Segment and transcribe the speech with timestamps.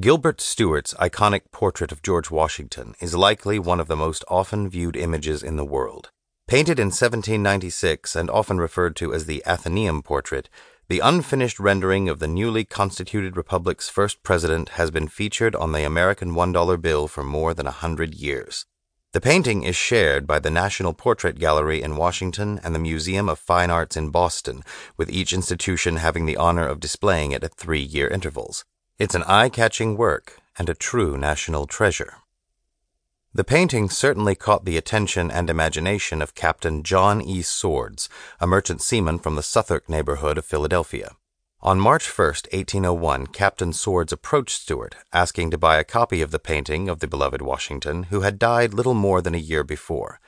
[0.00, 4.96] Gilbert Stuart's iconic portrait of George Washington is likely one of the most often viewed
[4.96, 6.10] images in the world.
[6.48, 10.50] Painted in 1796 and often referred to as the Athenaeum portrait,
[10.88, 15.86] the unfinished rendering of the newly constituted republic's first president has been featured on the
[15.86, 18.66] American $1 bill for more than a hundred years.
[19.12, 23.38] The painting is shared by the National Portrait Gallery in Washington and the Museum of
[23.38, 24.64] Fine Arts in Boston,
[24.96, 28.64] with each institution having the honor of displaying it at three year intervals.
[28.96, 32.14] It's an eye catching work and a true national treasure.
[33.34, 37.42] The painting certainly caught the attention and imagination of Captain John E.
[37.42, 38.08] Swords,
[38.38, 41.16] a merchant seaman from the Southwark neighborhood of Philadelphia.
[41.60, 46.38] On March 1, 1801, Captain Swords approached Stuart, asking to buy a copy of the
[46.38, 50.20] painting of the beloved Washington, who had died little more than a year before.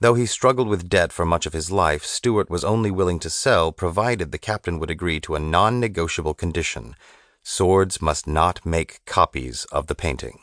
[0.00, 3.30] Though he struggled with debt for much of his life, Stuart was only willing to
[3.30, 6.96] sell provided the captain would agree to a non negotiable condition
[7.46, 10.40] Swords must not make copies of the painting.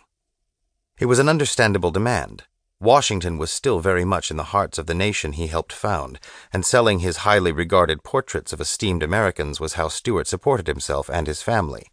[1.00, 2.44] It was an understandable demand.
[2.80, 6.20] Washington was still very much in the hearts of the nation he helped found,
[6.54, 11.26] and selling his highly regarded portraits of esteemed Americans was how Stuart supported himself and
[11.26, 11.88] his family.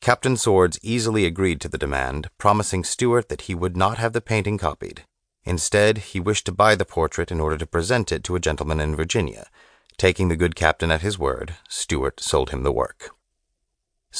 [0.00, 4.20] Captain Swords easily agreed to the demand, promising Stuart that he would not have the
[4.20, 5.04] painting copied.
[5.44, 8.80] Instead, he wished to buy the portrait in order to present it to a gentleman
[8.80, 9.46] in Virginia.
[9.96, 13.10] Taking the good captain at his word, Stuart sold him the work.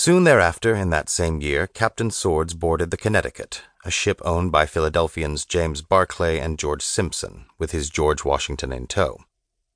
[0.01, 4.65] Soon thereafter, in that same year, Captain Swords boarded the Connecticut, a ship owned by
[4.65, 9.19] Philadelphians James Barclay and George Simpson, with his George Washington in tow.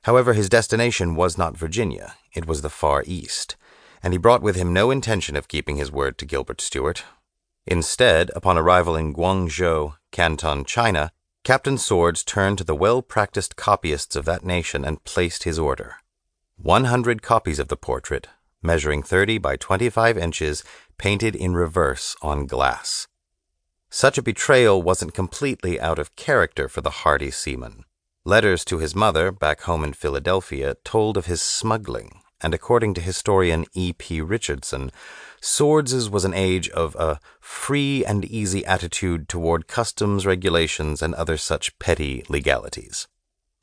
[0.05, 3.57] However, his destination was not Virginia, it was the Far East,
[4.01, 7.03] and he brought with him no intention of keeping his word to Gilbert Stuart.
[7.67, 11.11] Instead, upon arrival in Guangzhou, Canton, China,
[11.43, 15.97] Captain Swords turned to the well practiced copyists of that nation and placed his order.
[16.57, 18.29] One hundred copies of the portrait,
[18.63, 20.65] measuring 30 by 25 inches,
[20.99, 23.09] painted in reverse on glass.
[23.91, 27.85] Such a betrayal wasn't completely out of character for the hardy seaman.
[28.25, 33.01] Letters to his mother, back home in Philadelphia, told of his smuggling, and according to
[33.01, 33.93] historian E.
[33.93, 34.21] P.
[34.21, 34.93] Richardson,
[35.41, 41.37] Swords's was an age of a free and easy attitude toward customs regulations and other
[41.37, 43.09] such petty legalities.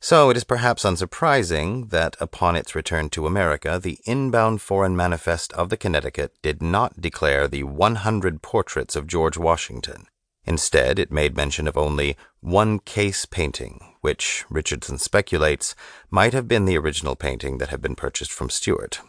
[0.02, 5.52] So it is perhaps unsurprising that upon its return to America, the inbound foreign manifest
[5.52, 10.06] of the Connecticut did not declare the 100 portraits of George Washington.
[10.46, 15.74] Instead, it made mention of only one case painting, which, Richardson speculates,
[16.10, 19.00] might have been the original painting that had been purchased from Stuart.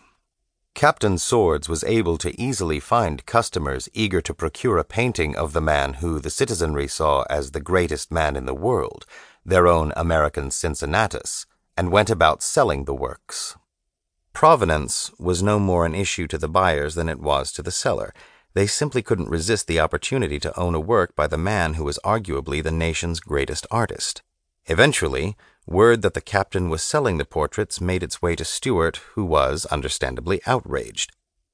[0.76, 5.62] Captain Swords was able to easily find customers eager to procure a painting of the
[5.62, 9.06] man who the citizenry saw as the greatest man in the world,
[9.46, 11.46] their own American Cincinnatus,
[11.78, 13.56] and went about selling the works.
[14.34, 18.14] Provenance was no more an issue to the buyers than it was to the seller.
[18.54, 22.00] They simply couldn't resist the opportunity to own a work by the man who was
[22.04, 24.22] arguably the nation's greatest artist.
[24.66, 25.36] Eventually,
[25.66, 29.66] word that the captain was selling the portraits made its way to Stuart, who was,
[29.68, 31.12] understandably, outraged.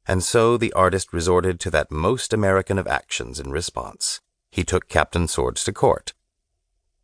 [0.07, 4.21] And so the artist resorted to that most American of actions in response.
[4.49, 6.13] He took Captain Swords to court.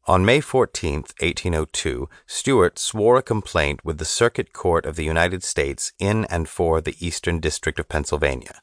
[0.05, 5.45] On May 14, 1802, Stuart swore a complaint with the Circuit Court of the United
[5.45, 8.61] States in and for the Eastern District of Pennsylvania.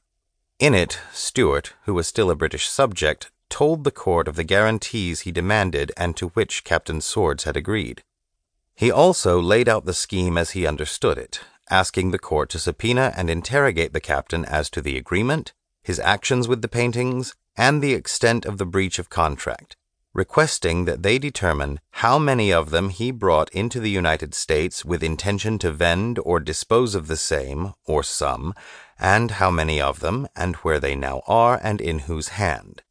[0.59, 5.21] In it, Stuart, who was still a British subject, told the court of the guarantees
[5.21, 8.03] he demanded and to which Captain Swords had agreed.
[8.75, 11.41] He also laid out the scheme as he understood it,
[11.71, 16.49] asking the court to subpoena and interrogate the captain as to the agreement, his actions
[16.49, 19.77] with the paintings, and the extent of the breach of contract
[20.13, 25.03] requesting that they determine how many of them he brought into the United States with
[25.03, 28.55] intention to vend or dispose of the same, or some,
[28.99, 32.83] and how many of them, and where they now are, and in whose hand.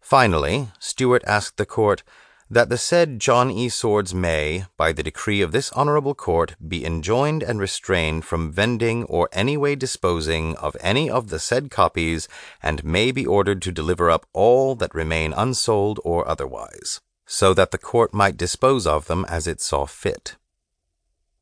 [0.00, 2.02] Finally, Stuart asked the court
[2.50, 3.68] that the said John E.
[3.68, 9.04] Swords may, by the decree of this honorable court, be enjoined and restrained from vending
[9.04, 12.26] or any way disposing of any of the said copies,
[12.60, 17.70] and may be ordered to deliver up all that remain unsold or otherwise, so that
[17.70, 20.36] the court might dispose of them as it saw fit.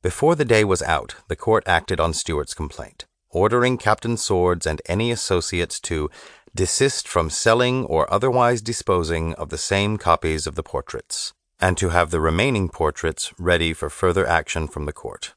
[0.03, 4.83] Before the day was out, the court acted on Stuart's complaint, ordering Captain Swords and
[4.87, 6.11] any associates to
[6.55, 11.91] desist from selling or otherwise disposing of the same copies of the portraits, and to
[11.91, 15.35] have the remaining portraits ready for further action from the court.